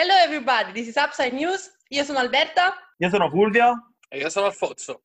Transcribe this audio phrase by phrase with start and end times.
[0.00, 1.72] Hello everybody, this is Upside News.
[1.88, 2.72] Io sono Alberta.
[2.98, 3.94] Io sono Fulvio.
[4.08, 5.02] E io sono Alfonso.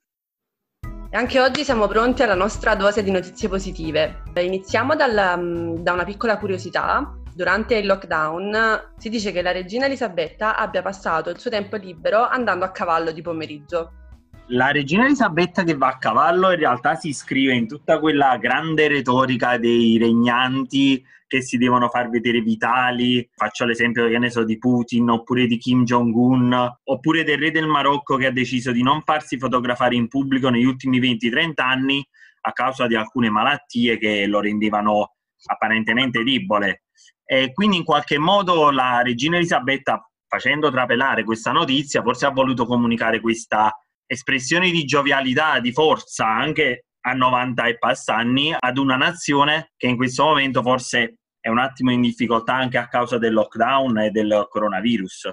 [1.09, 4.21] E anche oggi siamo pronti alla nostra dose di notizie positive.
[4.36, 7.12] Iniziamo dal, mm, da una piccola curiosità.
[7.34, 12.28] Durante il lockdown si dice che la regina Elisabetta abbia passato il suo tempo libero
[12.28, 14.02] andando a cavallo di pomeriggio.
[14.47, 18.89] La regina Elisabetta che va a cavallo in realtà si iscrive in tutta quella grande
[18.89, 23.27] retorica dei regnanti che si devono far vedere vitali.
[23.33, 27.67] Faccio l'esempio, che ne so, di Putin oppure di Kim Jong-un oppure del re del
[27.67, 32.05] Marocco che ha deciso di non farsi fotografare in pubblico negli ultimi 20-30 anni
[32.41, 36.83] a causa di alcune malattie che lo rendevano apparentemente debole.
[37.23, 42.66] E quindi in qualche modo la regina Elisabetta, facendo trapelare questa notizia, forse ha voluto
[42.66, 43.73] comunicare questa
[44.06, 49.88] espressione di giovialità, di forza, anche a 90 e passa anni, ad una nazione che
[49.88, 54.09] in questo momento forse è un attimo in difficoltà anche a causa del lockdown e
[54.12, 55.30] del coronavirus.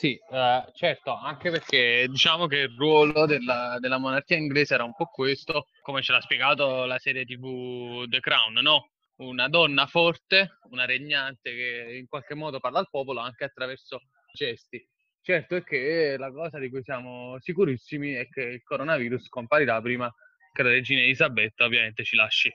[0.00, 4.94] Sì, eh, certo, anche perché diciamo che il ruolo della, della, monarchia inglese era un
[4.94, 8.92] po' questo, come ce l'ha spiegato la serie TV The Crown, no?
[9.16, 14.00] Una donna forte, una regnante che in qualche modo parla al popolo anche attraverso
[14.32, 14.82] gesti.
[15.30, 20.12] Certo è che la cosa di cui siamo sicurissimi è che il coronavirus comparirà prima
[20.52, 22.52] che la regina Elisabetta ovviamente ci lasci.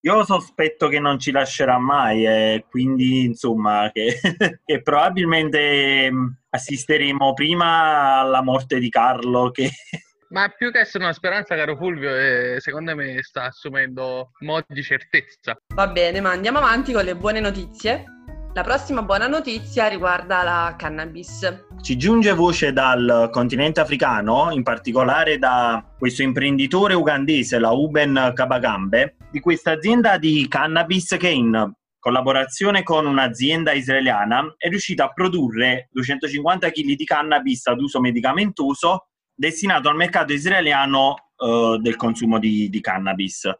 [0.00, 4.18] Io sospetto che non ci lascerà mai e quindi insomma che,
[4.64, 9.70] che probabilmente mm, assisteremo prima alla morte di Carlo che...
[10.30, 14.82] Ma più che essere una speranza, caro Fulvio, eh, secondo me sta assumendo modi di
[14.82, 15.56] certezza.
[15.72, 18.15] Va bene, ma andiamo avanti con le buone notizie.
[18.56, 21.64] La prossima buona notizia riguarda la cannabis.
[21.82, 29.16] Ci giunge voce dal continente africano, in particolare da questo imprenditore ugandese, la Uben Kabagambe,
[29.30, 35.90] di questa azienda di cannabis che in collaborazione con un'azienda israeliana è riuscita a produrre
[35.92, 42.70] 250 kg di cannabis ad uso medicamentoso destinato al mercato israeliano eh, del consumo di,
[42.70, 43.50] di cannabis.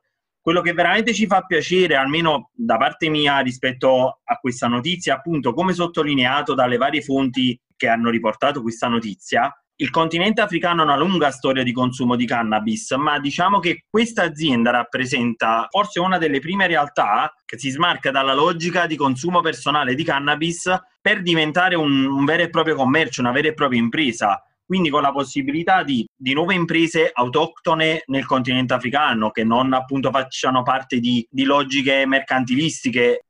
[0.47, 5.53] Quello che veramente ci fa piacere, almeno da parte mia rispetto a questa notizia, appunto,
[5.53, 10.97] come sottolineato dalle varie fonti che hanno riportato questa notizia, il continente africano ha una
[10.97, 16.39] lunga storia di consumo di cannabis, ma diciamo che questa azienda rappresenta forse una delle
[16.39, 22.05] prime realtà che si smarca dalla logica di consumo personale di cannabis per diventare un,
[22.05, 26.07] un vero e proprio commercio, una vera e propria impresa quindi con la possibilità di,
[26.15, 32.05] di, nuove imprese autoctone nel continente africano che non appunto facciano parte di, di logiche
[32.05, 33.21] mercantilistiche.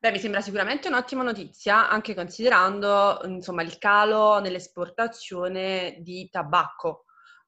[0.00, 7.04] Beh, mi sembra sicuramente un'ottima notizia, anche considerando insomma, il calo nell'esportazione di tabacco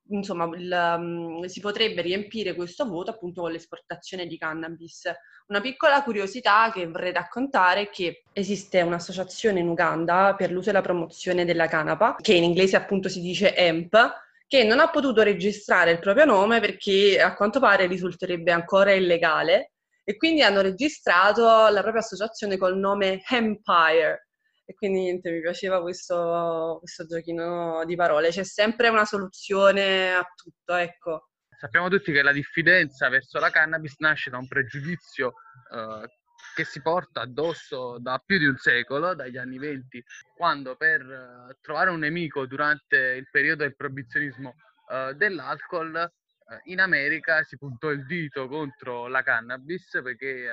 [0.08, 5.10] insomma, il, um, si potrebbe riempire questo vuoto appunto con l'esportazione di cannabis.
[5.48, 10.72] Una piccola curiosità che vorrei raccontare è che esiste un'associazione in Uganda per l'uso e
[10.72, 15.22] la promozione della canapa, che in inglese appunto si dice EMP, che non ha potuto
[15.22, 19.72] registrare il proprio nome perché a quanto pare risulterebbe ancora illegale
[20.04, 24.26] e quindi hanno registrato la propria associazione col nome Empire
[24.72, 28.31] e quindi niente, mi piaceva questo, questo giochino di parole.
[28.31, 31.28] C'è sempre una soluzione a tutto, ecco.
[31.59, 35.34] Sappiamo tutti che la diffidenza verso la cannabis nasce da un pregiudizio
[35.72, 36.09] eh,
[36.56, 40.03] che si porta addosso da più di un secolo, dagli anni venti,
[40.34, 44.55] quando per eh, trovare un nemico durante il periodo del proibizionismo
[44.91, 50.50] eh, dell'alcol eh, in America si puntò il dito contro la cannabis perché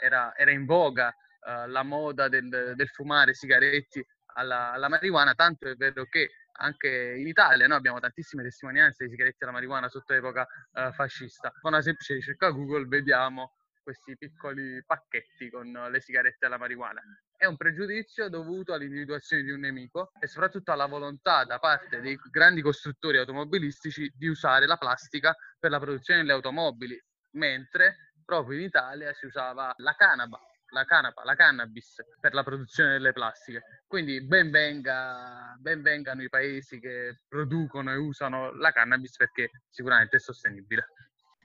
[0.00, 4.04] era, era in voga uh, la moda del, del, fumare sigaretti
[4.34, 9.10] alla, alla, marijuana, tanto è vero che anche in Italia noi abbiamo tantissime testimonianze di
[9.10, 11.52] sigaretti alla marijuana sotto epoca uh, fascista.
[11.60, 13.52] Con una semplice ricerca Google vediamo
[13.88, 17.00] questi piccoli pacchetti con le sigarette alla marijuana.
[17.34, 22.18] È un pregiudizio dovuto all'individuazione di un nemico e soprattutto alla volontà da parte dei
[22.30, 27.02] grandi costruttori automobilistici di usare la plastica per la produzione delle automobili,
[27.36, 30.38] mentre proprio in Italia si usava la canapa
[30.70, 33.62] la canapa, la cannabis per la produzione delle plastiche.
[33.86, 40.16] Quindi ben, venga, ben vengano i paesi che producono e usano la cannabis perché sicuramente
[40.16, 40.88] è sostenibile.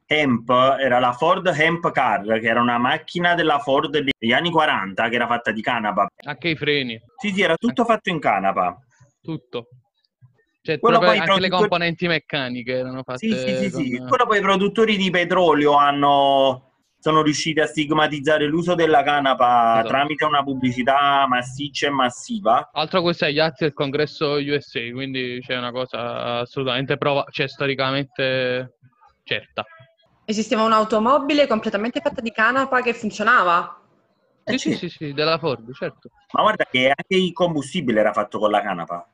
[0.05, 5.09] Hemp era la Ford Hemp Car, che era una macchina della Ford degli anni 40
[5.09, 6.07] che era fatta di canapa.
[6.25, 7.01] Anche i freni.
[7.17, 8.77] Sì, sì, era tutto fatto in canapa.
[9.21, 9.69] Tutto.
[10.61, 11.41] Cioè, anche produttori...
[11.41, 13.17] le componenti meccaniche erano fatte.
[13.17, 13.83] Sì, sì, sì, con...
[13.83, 13.97] sì.
[13.97, 16.72] Quello poi i produttori di petrolio hanno
[17.03, 19.87] sono riusciti a stigmatizzare l'uso della canapa esatto.
[19.89, 22.69] tramite una pubblicità massiccia e massiva.
[22.71, 27.49] Altro questo è gli atti del congresso USA, quindi c'è una cosa assolutamente prova, cioè
[27.49, 28.77] storicamente
[29.23, 29.65] certa.
[30.23, 33.81] Esisteva un'automobile completamente fatta di canapa che funzionava?
[34.45, 36.07] Sì, sì, sì, sì, della Ford, certo.
[36.31, 39.05] Ma guarda che anche il combustibile era fatto con la canapa.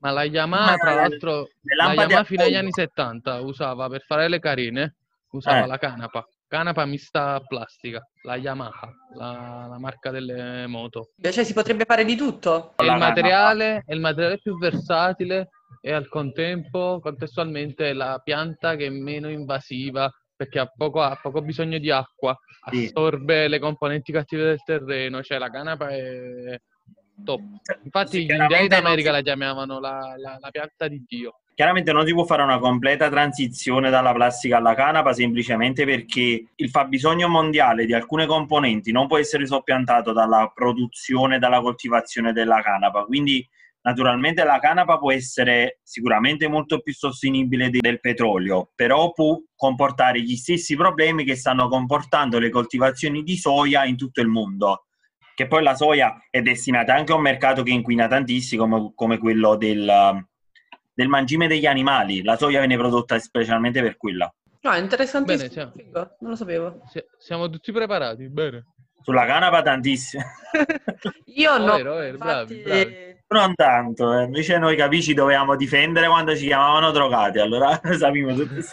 [0.00, 4.40] Ma la Yamaha, tra l'altro, la Yamaha fino agli anni 70 usava per fare le
[4.40, 4.96] carine,
[5.30, 5.66] usava eh.
[5.68, 6.28] la canapa.
[6.48, 11.10] Canapa mista plastica, la Yamaha, la, la marca delle moto.
[11.20, 12.74] Cioè si potrebbe fare di tutto.
[12.76, 15.48] È il, materiale, è il materiale più versatile
[15.80, 21.42] e al contempo, contestualmente, la pianta che è meno invasiva perché ha poco, ha poco
[21.42, 23.48] bisogno di acqua, assorbe sì.
[23.48, 26.60] le componenti cattive del terreno, cioè la canapa è
[27.24, 27.40] top.
[27.82, 29.16] Infatti gli indiani d'America si...
[29.16, 31.40] la chiamavano la, la, la pianta di Dio.
[31.56, 36.68] Chiaramente non si può fare una completa transizione dalla plastica alla canapa semplicemente perché il
[36.68, 43.04] fabbisogno mondiale di alcune componenti non può essere soppiantato dalla produzione, dalla coltivazione della canapa.
[43.04, 43.48] Quindi
[43.84, 50.36] naturalmente la canapa può essere sicuramente molto più sostenibile del petrolio, però può comportare gli
[50.36, 54.82] stessi problemi che stanno comportando le coltivazioni di soia in tutto il mondo
[55.34, 59.54] che poi la soia è destinata anche a un mercato che inquina tantissimo come, quello
[59.56, 60.26] del,
[60.96, 62.22] del mangime degli animali.
[62.22, 64.32] La soia viene prodotta specialmente per quella.
[64.62, 65.70] No, è interessantissimo.
[65.72, 66.80] Bene, siamo, non lo sapevo.
[67.18, 68.64] Siamo tutti preparati, bene.
[69.02, 70.24] Sulla canapa tantissimo.
[71.36, 71.76] Io no.
[71.76, 73.14] Vero, vero, bravi, bravi.
[73.28, 74.22] Non tanto, eh.
[74.22, 78.64] invece noi capisci dovevamo difendere quando ci chiamavano drogati, allora sappiamo tutti.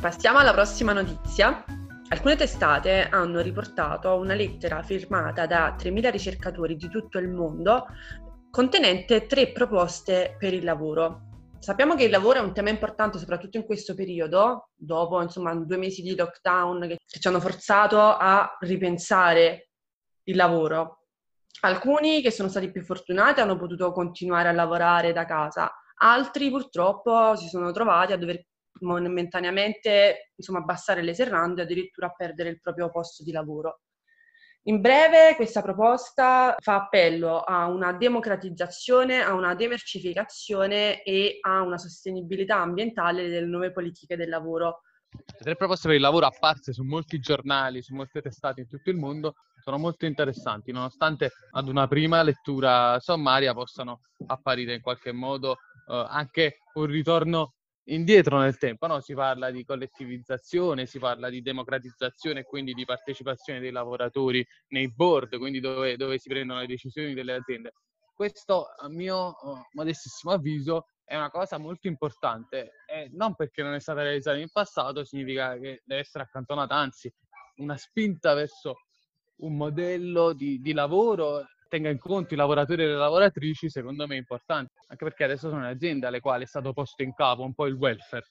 [0.00, 1.64] Passiamo alla prossima notizia.
[2.08, 7.86] Alcune testate hanno riportato una lettera firmata da 3.000 ricercatori di tutto il mondo
[8.52, 11.56] contenente tre proposte per il lavoro.
[11.58, 15.78] Sappiamo che il lavoro è un tema importante soprattutto in questo periodo, dopo insomma due
[15.78, 19.70] mesi di lockdown che ci hanno forzato a ripensare
[20.24, 21.06] il lavoro.
[21.60, 27.34] Alcuni che sono stati più fortunati hanno potuto continuare a lavorare da casa, altri purtroppo
[27.36, 28.44] si sono trovati a dover
[28.80, 33.80] momentaneamente insomma, abbassare le serrande, addirittura a perdere il proprio posto di lavoro.
[34.66, 41.76] In breve, questa proposta fa appello a una democratizzazione, a una demercificazione e a una
[41.78, 44.82] sostenibilità ambientale delle nuove politiche del lavoro.
[45.10, 48.90] Le tre proposte per il lavoro apparse su molti giornali, su molte testate in tutto
[48.90, 55.10] il mondo, sono molto interessanti, nonostante ad una prima lettura sommaria possano apparire in qualche
[55.10, 55.56] modo
[55.88, 59.00] eh, anche un ritorno indietro nel tempo, no?
[59.00, 64.92] si parla di collettivizzazione, si parla di democratizzazione e quindi di partecipazione dei lavoratori nei
[64.92, 67.72] board, quindi dove, dove si prendono le decisioni delle aziende.
[68.14, 73.74] Questo, a mio oh, modestissimo avviso, è una cosa molto importante e non perché non
[73.74, 77.12] è stata realizzata in passato significa che deve essere accantonata, anzi
[77.56, 78.76] una spinta verso
[79.36, 84.16] un modello di, di lavoro tenga in conto i lavoratori e le lavoratrici, secondo me
[84.16, 87.44] è importante, anche perché adesso sono le aziende alle quali è stato posto in capo
[87.44, 88.26] un po' il welfare.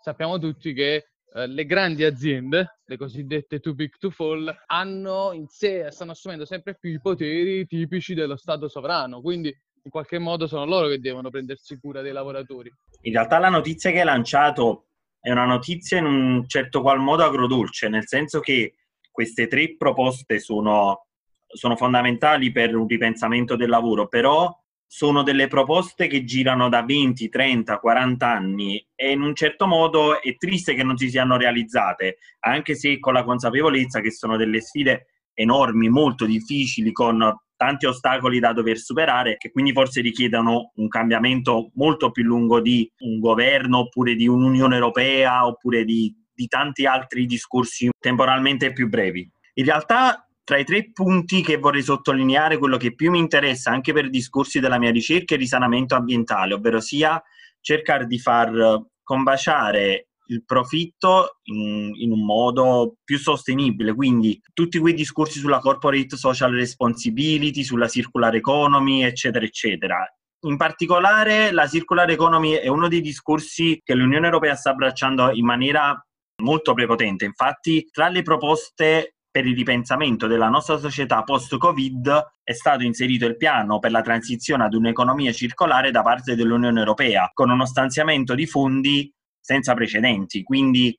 [0.00, 5.48] Sappiamo tutti che eh, le grandi aziende, le cosiddette too big to fall, hanno in
[5.48, 10.46] sé, stanno assumendo sempre più i poteri tipici dello Stato sovrano, quindi in qualche modo
[10.46, 12.70] sono loro che devono prendersi cura dei lavoratori.
[13.00, 17.24] In realtà la notizia che hai lanciato è una notizia in un certo qual modo
[17.24, 18.74] agrodolce, nel senso che
[19.10, 21.06] queste tre proposte sono
[21.46, 24.54] sono fondamentali per un ripensamento del lavoro, però
[24.88, 30.22] sono delle proposte che girano da 20, 30, 40 anni e in un certo modo
[30.22, 34.60] è triste che non si siano realizzate, anche se con la consapevolezza che sono delle
[34.60, 40.88] sfide enormi, molto difficili, con tanti ostacoli da dover superare, che quindi forse richiedono un
[40.88, 46.86] cambiamento molto più lungo di un governo oppure di un'Unione Europea oppure di, di tanti
[46.86, 49.28] altri discorsi temporalmente più brevi.
[49.54, 53.92] In realtà tra i tre punti che vorrei sottolineare, quello che più mi interessa anche
[53.92, 57.20] per discorsi della mia ricerca è il risanamento ambientale, ovvero sia
[57.60, 64.94] cercare di far combaciare il profitto in, in, un modo più sostenibile, quindi tutti quei
[64.94, 69.98] discorsi sulla corporate social responsibility, sulla circular economy, eccetera, eccetera.
[70.46, 75.44] In particolare la circular economy è uno dei discorsi che l'Unione Europea sta abbracciando in
[75.44, 76.00] maniera
[76.40, 77.24] molto prepotente.
[77.24, 83.36] Infatti, tra le proposte per il ripensamento della nostra società post-Covid è stato inserito il
[83.36, 88.46] piano per la transizione ad un'economia circolare da parte dell'Unione Europea, con uno stanziamento di
[88.46, 90.98] fondi senza precedenti, quindi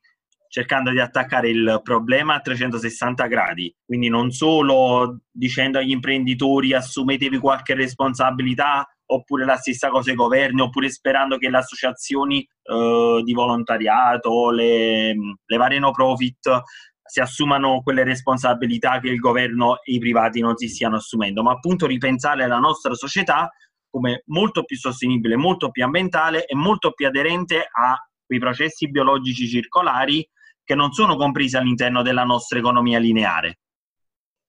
[0.49, 7.39] cercando di attaccare il problema a 360 gradi, quindi non solo dicendo agli imprenditori assumetevi
[7.39, 13.33] qualche responsabilità oppure la stessa cosa ai governi, oppure sperando che le associazioni eh, di
[13.33, 16.61] volontariato, le, le varie no profit
[17.07, 21.51] si assumano quelle responsabilità che il governo e i privati non si stiano assumendo, ma
[21.51, 23.49] appunto ripensare la nostra società
[23.89, 29.47] come molto più sostenibile, molto più ambientale e molto più aderente a quei processi biologici
[29.47, 30.27] circolari
[30.63, 33.59] che non sono compresi all'interno della nostra economia lineare.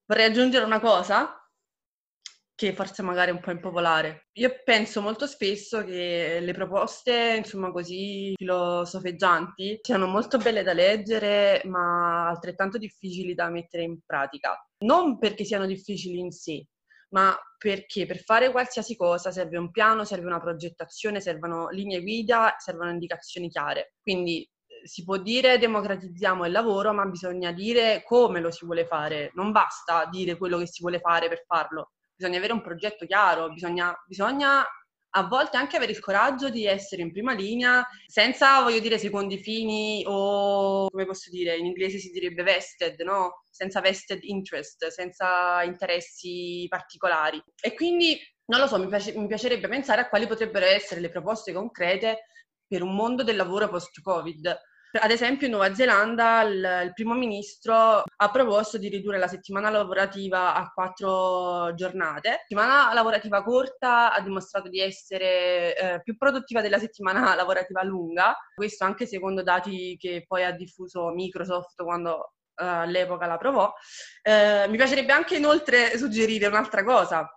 [0.04, 1.37] Vorrei aggiungere una cosa
[2.58, 4.30] che forse magari è un po' impopolare.
[4.32, 11.62] Io penso molto spesso che le proposte, insomma, così filosofeggianti siano molto belle da leggere,
[11.66, 14.60] ma altrettanto difficili da mettere in pratica.
[14.78, 16.66] Non perché siano difficili in sé,
[17.10, 22.56] ma perché per fare qualsiasi cosa serve un piano, serve una progettazione, servono linee guida,
[22.58, 23.94] servono indicazioni chiare.
[24.02, 28.84] Quindi eh, si può dire democratizziamo il lavoro, ma bisogna dire come lo si vuole
[28.84, 29.30] fare.
[29.34, 33.48] Non basta dire quello che si vuole fare per farlo bisogna avere un progetto chiaro,
[33.48, 34.66] bisogna, bisogna
[35.10, 39.38] a volte anche avere il coraggio di essere in prima linea senza, voglio dire, secondi
[39.38, 43.44] fini o, come posso dire, in inglese si direbbe vested, no?
[43.50, 47.40] Senza vested interest, senza interessi particolari.
[47.62, 51.08] E quindi, non lo so, mi, piace, mi piacerebbe pensare a quali potrebbero essere le
[51.10, 52.24] proposte concrete
[52.66, 54.60] per un mondo del lavoro post-Covid.
[54.90, 59.68] Ad esempio in Nuova Zelanda il, il, primo ministro ha proposto di ridurre la settimana
[59.68, 62.28] lavorativa a quattro giornate.
[62.30, 68.34] La settimana lavorativa corta ha dimostrato di essere eh, più produttiva della settimana lavorativa lunga,
[68.54, 73.70] questo anche secondo dati che poi ha diffuso Microsoft quando eh, all'epoca la provò.
[74.22, 77.28] Eh, mi piacerebbe anche inoltre suggerire un'altra cosa,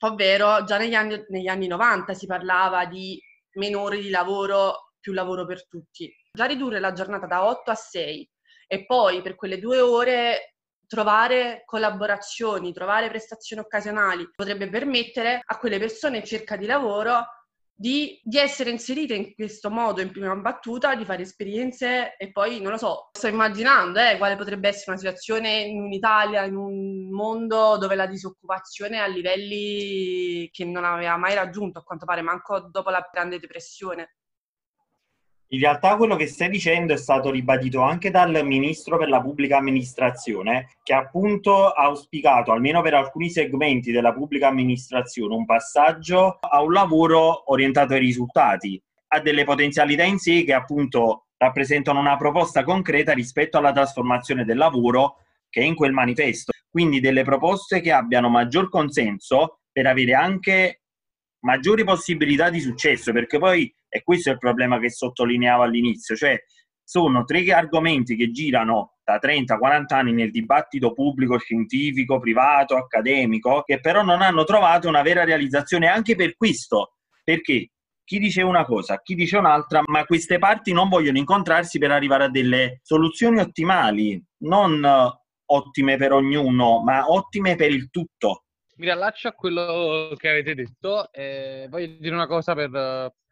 [0.00, 3.18] ovvero già negli anni, negli anni 90 si parlava di
[3.54, 7.74] meno ore di lavoro, più lavoro per tutti già ridurre la giornata da 8 a
[7.76, 8.30] 6
[8.66, 10.56] e poi per quelle due ore
[10.88, 17.24] trovare collaborazioni, trovare prestazioni occasionali potrebbe permettere a quelle persone in cerca di lavoro
[17.76, 22.60] di, di, essere inserite in questo modo in prima battuta, di fare esperienze e poi
[22.60, 27.10] non lo so, sto immaginando eh, quale potrebbe essere una situazione in Italia, in un
[27.10, 32.22] mondo dove la disoccupazione è a livelli che non aveva mai raggiunto, a quanto pare,
[32.22, 34.14] manco dopo la grande depressione.
[35.48, 39.58] In realtà quello che stai dicendo è stato ribadito anche dal ministro per la pubblica
[39.58, 46.62] amministrazione, che appunto ha auspicato, almeno per alcuni segmenti della pubblica amministrazione, un passaggio a
[46.62, 48.82] un lavoro orientato ai risultati.
[49.08, 54.56] Ha delle potenzialità in sé che appunto rappresentano una proposta concreta rispetto alla trasformazione del
[54.56, 55.18] lavoro
[55.50, 56.52] che è in quel manifesto.
[56.68, 60.83] Quindi delle proposte che abbiano maggior consenso per avere anche
[61.44, 66.36] maggiori possibilità di successo, perché poi e questo è il problema che sottolineavo all'inizio, cioè
[66.82, 73.80] sono tre argomenti che girano da 30-40 anni nel dibattito pubblico, scientifico, privato, accademico, che
[73.80, 76.96] però non hanno trovato una vera realizzazione anche per questo.
[77.22, 77.70] Perché
[78.02, 82.24] chi dice una cosa, chi dice un'altra, ma queste parti non vogliono incontrarsi per arrivare
[82.24, 84.84] a delle soluzioni ottimali, non
[85.46, 88.43] ottime per ognuno, ma ottime per il tutto.
[88.76, 92.70] Mi riallaccio a quello che avete detto e voglio dire una cosa per,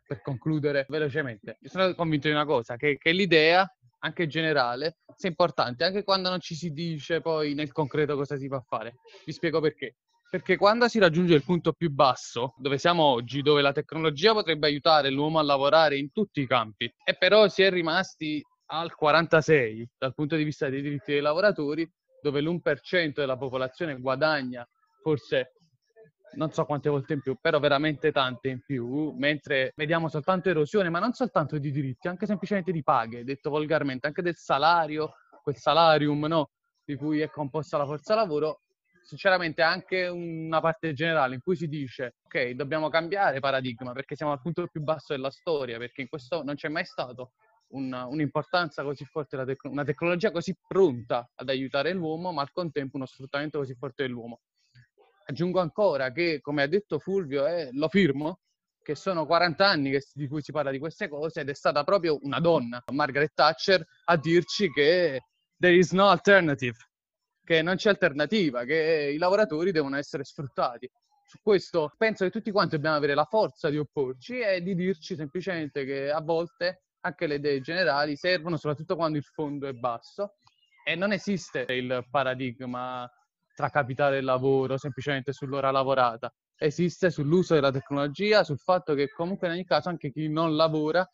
[0.06, 3.66] per concludere velocemente, io sono convinto di una cosa, che, che l'idea,
[4.00, 8.46] anche generale, sia importante, anche quando non ci si dice poi nel concreto cosa si
[8.46, 8.96] va fare.
[9.24, 9.96] Vi spiego perché.
[10.30, 14.66] Perché quando si raggiunge il punto più basso, dove siamo oggi, dove la tecnologia potrebbe
[14.66, 19.90] aiutare l'uomo a lavorare in tutti i campi, e però si è rimasti al 46
[19.98, 21.86] dal punto di vista dei diritti dei lavoratori,
[22.22, 24.66] dove l'1% della popolazione guadagna
[25.02, 25.52] forse
[26.34, 30.88] non so quante volte in più, però veramente tante in più, mentre vediamo soltanto erosione,
[30.88, 35.56] ma non soltanto di diritti, anche semplicemente di paghe, detto volgarmente, anche del salario, quel
[35.56, 36.50] salarium no,
[36.84, 38.62] di cui è composta la forza lavoro,
[39.02, 44.30] sinceramente anche una parte generale in cui si dice ok, dobbiamo cambiare paradigma perché siamo
[44.32, 47.32] al punto più basso della storia, perché in questo non c'è mai stato
[47.72, 52.96] una, un'importanza così forte, tec- una tecnologia così pronta ad aiutare l'uomo, ma al contempo
[52.96, 54.40] uno sfruttamento così forte dell'uomo.
[55.24, 58.40] Aggiungo ancora che, come ha detto Fulvio, eh, lo firmo,
[58.82, 61.84] che sono 40 anni che, di cui si parla di queste cose ed è stata
[61.84, 65.22] proprio una donna, Margaret Thatcher, a dirci che
[65.56, 66.76] there is no alternative,
[67.44, 70.90] che non c'è alternativa, che i lavoratori devono essere sfruttati.
[71.24, 75.14] Su questo penso che tutti quanti dobbiamo avere la forza di opporci e di dirci
[75.14, 80.34] semplicemente che a volte anche le idee generali servono soprattutto quando il fondo è basso
[80.84, 83.10] e non esiste il paradigma
[83.54, 86.32] tra capitale e lavoro, semplicemente sull'ora lavorata.
[86.56, 91.06] Esiste sull'uso della tecnologia, sul fatto che comunque in ogni caso anche chi non lavora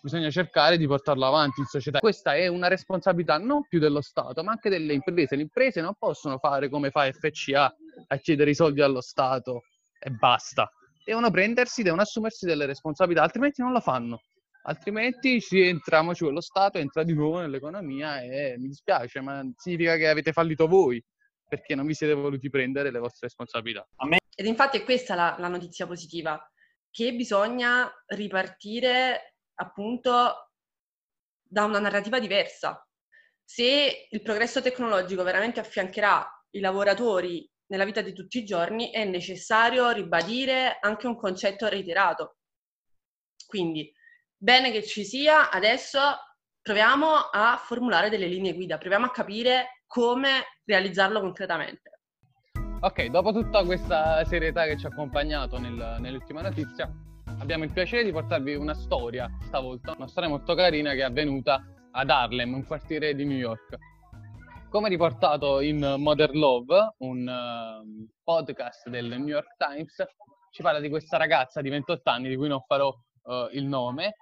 [0.00, 1.98] bisogna cercare di portarlo avanti in società.
[1.98, 5.36] Questa è una responsabilità non più dello Stato, ma anche delle imprese.
[5.36, 7.74] Le imprese non possono fare come fa FCA
[8.08, 9.62] a chiedere i soldi allo Stato
[9.98, 10.70] e basta.
[11.04, 14.20] Devono prendersi, devono assumersi delle responsabilità, altrimenti non lo fanno.
[14.64, 19.96] Altrimenti ci entriamo, ci lo Stato entra di nuovo nell'economia e mi dispiace, ma significa
[19.96, 21.02] che avete fallito voi
[21.48, 23.88] perché non vi siete voluti prendere le vostre responsabilità.
[24.34, 26.40] Ed infatti è questa la, la notizia positiva,
[26.90, 30.50] che bisogna ripartire appunto
[31.42, 32.86] da una narrativa diversa.
[33.42, 39.04] Se il progresso tecnologico veramente affiancherà i lavoratori nella vita di tutti i giorni è
[39.04, 42.36] necessario ribadire anche un concetto reiterato.
[43.46, 43.92] Quindi,
[44.36, 46.00] bene che ci sia, adesso
[46.60, 51.90] proviamo a formulare delle linee guida, proviamo a capire come realizzarlo concretamente.
[52.80, 56.88] Ok, dopo tutta questa serietà che ci ha accompagnato nel, nell'ultima notizia,
[57.40, 61.64] abbiamo il piacere di portarvi una storia stavolta, una storia molto carina che è avvenuta
[61.90, 63.76] ad Harlem, un quartiere di New York.
[64.70, 70.04] Come riportato in Modern Love, un uh, podcast del New York Times,
[70.50, 74.14] ci parla di questa ragazza di 28 anni, di cui non farò uh, il nome,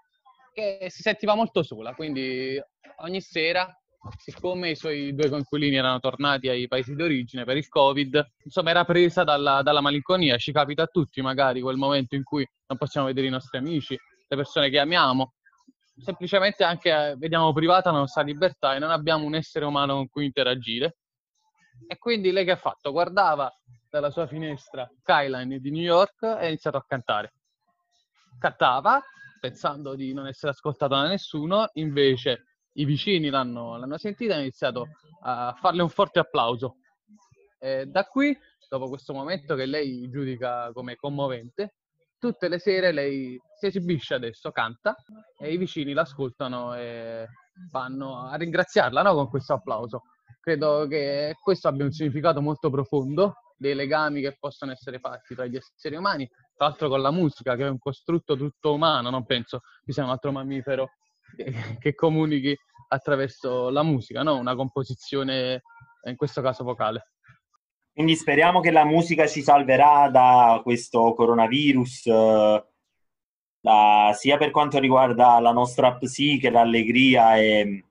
[0.53, 2.59] che si sentiva molto sola, quindi
[2.99, 3.69] ogni sera,
[4.17, 8.85] siccome i suoi due coinquilini erano tornati ai paesi d'origine per il Covid, insomma era
[8.85, 13.07] presa dalla, dalla malinconia, ci capita a tutti magari quel momento in cui non possiamo
[13.07, 13.99] vedere i nostri amici,
[14.29, 15.35] le persone che amiamo,
[15.99, 20.09] semplicemente anche eh, vediamo privata la nostra libertà e non abbiamo un essere umano con
[20.09, 20.97] cui interagire.
[21.87, 22.91] E quindi lei che ha fatto?
[22.91, 23.53] Guardava
[23.89, 27.35] dalla sua finestra skyline di New York e ha iniziato a cantare.
[28.39, 29.03] Cantava
[29.41, 32.45] pensando di non essere ascoltata da nessuno, invece
[32.77, 34.89] i vicini l'hanno, l'hanno sentita e hanno iniziato
[35.23, 36.77] a farle un forte applauso.
[37.59, 38.37] E da qui,
[38.69, 41.75] dopo questo momento che lei giudica come commovente,
[42.19, 44.95] tutte le sere lei si esibisce adesso, canta
[45.39, 47.27] e i vicini l'ascoltano e
[47.71, 50.03] vanno a ringraziarla no, con questo applauso.
[50.41, 55.47] Credo che questo abbia un significato molto profondo dei legami che possono essere fatti tra
[55.47, 59.25] gli esseri umani, tra l'altro con la musica che è un costrutto tutto umano, non
[59.25, 60.91] penso ci sia un altro mammifero
[61.79, 62.57] che, comunichi
[62.89, 64.37] attraverso la musica, no?
[64.37, 65.63] una composizione
[66.05, 67.13] in questo caso vocale.
[67.93, 72.67] Quindi speriamo che la musica ci salverà da questo coronavirus, eh,
[73.59, 77.85] da, sia per quanto riguarda la nostra psiche, l'allegria e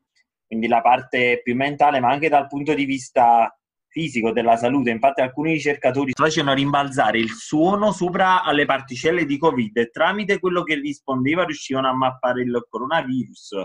[0.45, 3.57] quindi la parte più mentale, ma anche dal punto di vista
[3.95, 4.89] fisico della salute.
[4.89, 10.63] Infatti alcuni ricercatori facevano rimbalzare il suono sopra alle particelle di Covid e tramite quello
[10.63, 13.63] che rispondeva riuscivano a mappare il coronavirus.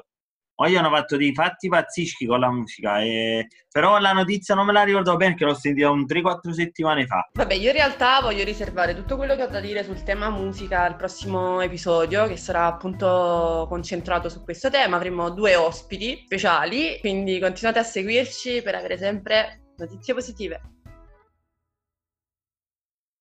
[0.55, 3.47] Poi hanno fatto dei fatti pazzeschi con la musica, e...
[3.71, 7.27] però la notizia non me la ricordo bene perché l'ho sentita un 3-4 settimane fa.
[7.33, 10.83] Vabbè, io in realtà voglio riservare tutto quello che ho da dire sul tema musica
[10.83, 14.97] al prossimo episodio, che sarà appunto concentrato su questo tema.
[14.97, 20.61] Avremo due ospiti speciali, quindi continuate a seguirci per avere sempre notizie positive.